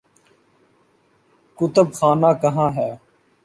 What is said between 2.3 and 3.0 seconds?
کہاں ہے؟